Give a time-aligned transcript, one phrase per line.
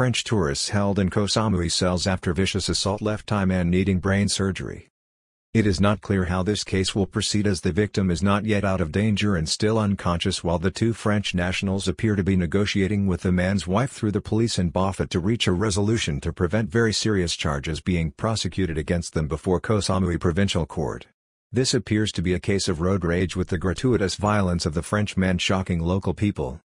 [0.00, 4.30] French tourists held in Koh Samui cells after vicious assault left Thai man needing brain
[4.30, 4.88] surgery.
[5.52, 8.64] It is not clear how this case will proceed as the victim is not yet
[8.64, 13.08] out of danger and still unconscious while the two French nationals appear to be negotiating
[13.08, 16.70] with the man's wife through the police and Bophut to reach a resolution to prevent
[16.70, 21.08] very serious charges being prosecuted against them before Koh Samui Provincial Court.
[21.52, 24.82] This appears to be a case of road rage with the gratuitous violence of the
[24.82, 26.62] French man shocking local people.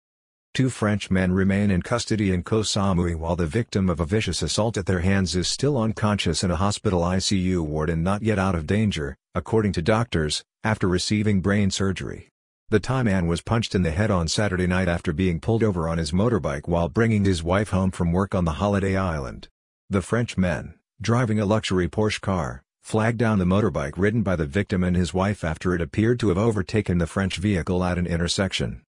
[0.59, 4.43] Two French men remain in custody in Koh Samui while the victim of a vicious
[4.43, 8.41] assault at their hands is still unconscious in a hospital ICU ward and not yet
[8.41, 12.31] out of danger, according to doctors, after receiving brain surgery.
[12.71, 15.89] The Thai man was punched in the head on Saturday night after being pulled over
[15.89, 19.47] on his motorbike while bringing his wife home from work on the holiday island.
[19.89, 24.45] The French men, driving a luxury Porsche car, flagged down the motorbike ridden by the
[24.45, 28.09] victim and his wife after it appeared to have overtaken the French vehicle at an
[28.09, 28.83] intersection.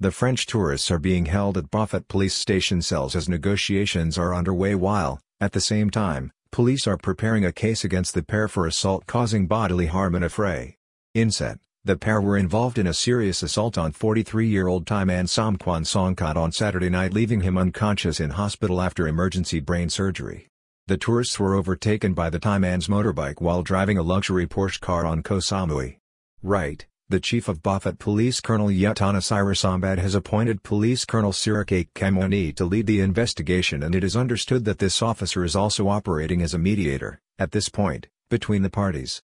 [0.00, 4.76] The French tourists are being held at Bophut police station cells as negotiations are underway
[4.76, 9.06] while, at the same time, police are preparing a case against the pair for assault
[9.06, 10.76] causing bodily harm in a fray.
[11.14, 16.36] Inset, the pair were involved in a serious assault on 43-year-old Thai man Somkwan Songkat
[16.36, 20.46] on Saturday night leaving him unconscious in hospital after emergency brain surgery.
[20.86, 25.04] The tourists were overtaken by the Thai man's motorbike while driving a luxury Porsche car
[25.04, 25.96] on Koh Samui.
[26.40, 32.54] Right, the chief of Bophut Police Colonel Yatana Sambad has appointed Police Colonel Sirakake Kamwani
[32.56, 36.52] to lead the investigation and it is understood that this officer is also operating as
[36.52, 39.22] a mediator, at this point, between the parties.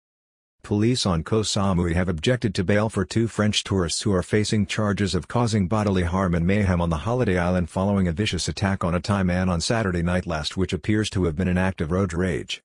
[0.64, 4.66] Police on Koh Samui have objected to bail for two French tourists who are facing
[4.66, 8.86] charges of causing bodily harm and mayhem on the holiday island following a vicious attack
[8.86, 11.82] on a Thai man on Saturday night last which appears to have been an act
[11.82, 12.64] of road rage.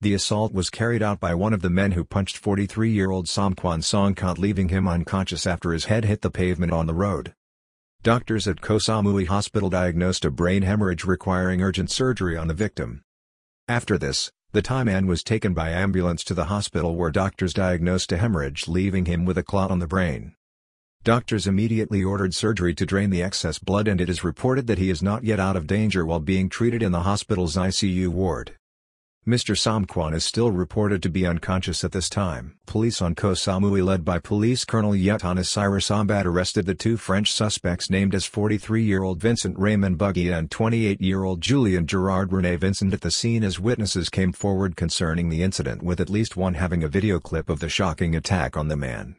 [0.00, 4.38] The assault was carried out by one of the men who punched 43-year-old Somkwan Songkot
[4.38, 7.34] leaving him unconscious after his head hit the pavement on the road.
[8.04, 13.02] Doctors at Koh Samui Hospital diagnosed a brain hemorrhage requiring urgent surgery on the victim.
[13.66, 18.12] After this, the Thai man was taken by ambulance to the hospital where doctors diagnosed
[18.12, 20.36] a hemorrhage leaving him with a clot on the brain.
[21.02, 24.90] Doctors immediately ordered surgery to drain the excess blood and it is reported that he
[24.90, 28.54] is not yet out of danger while being treated in the hospital's ICU ward.
[29.26, 29.54] Mr.
[29.54, 32.56] Somkwan is still reported to be unconscious at this time.
[32.66, 37.30] Police on Koh Samui led by Police Colonel Yetanis Cyrus Ambad arrested the two French
[37.30, 43.10] suspects named as 43-year-old Vincent Raymond Bugeya and 28-year-old Julien Gerard Rene Vincent at the
[43.10, 47.20] scene as witnesses came forward concerning the incident with at least one having a video
[47.20, 49.16] clip of the shocking attack on the man.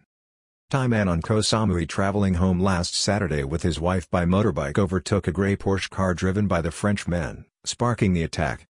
[0.71, 5.27] Thai man on Koh Samui traveling home last Saturday with his wife by motorbike overtook
[5.27, 8.68] a grey Porsche car driven by the French men, sparking the attack.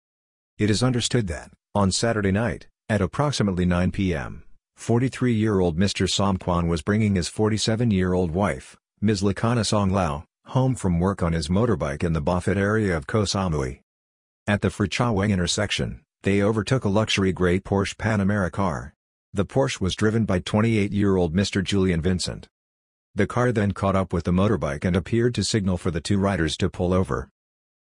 [0.58, 4.42] It is understood that, on Saturday night, at approximately 9 p.m.,
[4.78, 6.08] 43-year-old Mr.
[6.08, 9.20] Somkwan was bringing his 47-year-old wife, Ms.
[9.20, 13.24] Lakana Song Lao, home from work on his motorbike in the Bophut area of Koh
[13.24, 13.80] Samui.
[14.46, 18.94] At the Frachaweng intersection, they overtook a luxury grey Porsche Panamera car.
[19.34, 21.62] The Porsche was driven by 28-year-old Mr.
[21.62, 22.48] Julien Vincent.
[23.14, 26.16] The car then caught up with the motorbike and appeared to signal for the two
[26.16, 27.28] riders to pull over.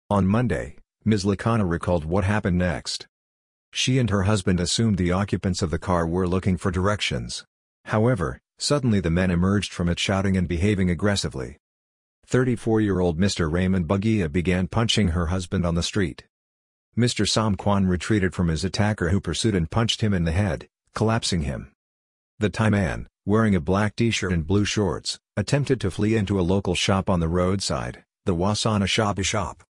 [0.10, 1.25] On Monday, Ms.
[1.25, 3.07] Lakana recalled what happened next.
[3.72, 7.44] She and her husband assumed the occupants of the car were looking for directions.
[7.85, 11.57] However, suddenly the men emerged from it shouting and behaving aggressively.
[12.28, 13.51] 34-year-old Mr.
[13.51, 16.25] Raymond Bugeya began punching her husband on the street.
[16.95, 17.28] Mr.
[17.28, 21.72] Somkwan retreated from his attacker who pursued and punched him in the head, collapsing him.
[22.38, 26.41] The Thai man, wearing a black t-shirt and blue shorts, attempted to flee into a
[26.41, 29.63] local shop on the roadside, the Wasana Shabu shop.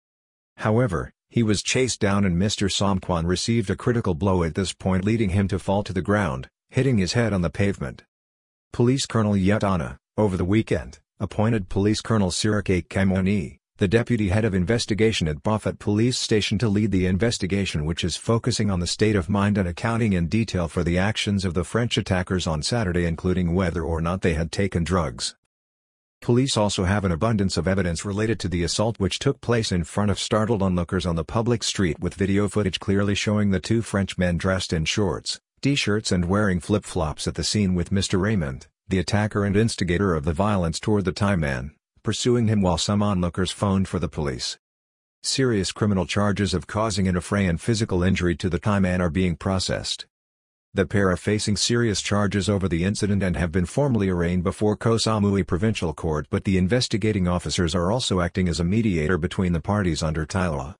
[0.57, 2.71] However, he was chased down and Mr.
[2.71, 6.49] Somkwan received a critical blow at this point leading him to fall to the ground,
[6.71, 8.05] hitting his head on the pavement.
[8.73, 14.55] Police Colonel Yetana, over the weekend, appointed Police Colonel Sirakake Kamwani, the deputy head of
[14.55, 19.15] investigation at Bophut Police Station to lead the investigation which is focusing on the state
[19.15, 23.05] of mind and accounting in detail for the actions of the French attackers on Saturday
[23.05, 25.37] including whether or not they had taken drugs.
[26.21, 29.85] Police also have an abundance of evidence related to the assault which took place in
[29.85, 33.81] front of startled onlookers on the public street with video footage clearly showing the two
[33.81, 38.21] French men dressed in shorts, t-shirts and wearing flip-flops at the scene with Mr.
[38.21, 41.73] Raymond, the attacker and instigator of the violence toward the Thai man,
[42.03, 44.59] pursuing him while some onlookers phoned for the police.
[45.23, 49.11] Serious criminal charges of causing an affray and physical injury to the Thai man are
[49.11, 50.07] being processed.
[50.75, 54.77] The pair are facing serious charges over the incident and have been formally arraigned before
[54.77, 59.53] Koh Samui Provincial Court but the investigating officers are also acting as a mediator between
[59.53, 60.75] the parties under Thai law.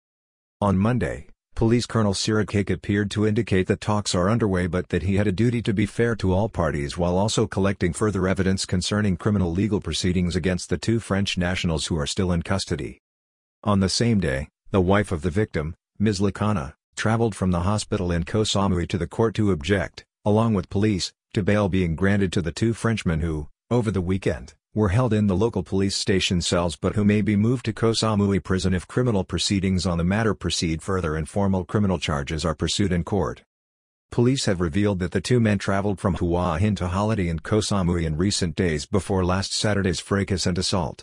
[0.61, 5.17] On Monday, Police Colonel Sirakake appeared to indicate that talks are underway but that he
[5.17, 9.17] had a duty to be fair to all parties while also collecting further evidence concerning
[9.17, 13.01] criminal legal proceedings against the two French nationals who are still in custody.
[13.65, 16.21] On the same day, The wife of the victim, Ms.
[16.21, 20.69] Lakana, traveled from the hospital in Koh Samui to the court to object, along with
[20.69, 25.13] police, to bail being granted to the two Frenchmen who, over the weekend, were held
[25.13, 28.75] in the local police station cells but who may be moved to Koh Samui prison
[28.75, 33.05] if criminal proceedings on the matter proceed further and formal criminal charges are pursued in
[33.05, 33.43] court.
[34.11, 37.59] Police have revealed that the two men traveled from Hua Hin to holiday in Koh
[37.59, 40.97] Samui in recent days before last Saturday's fracas and assault.